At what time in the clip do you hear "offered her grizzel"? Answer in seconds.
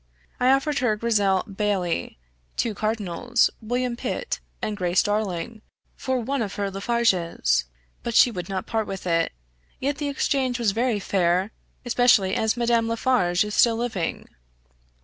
0.49-1.43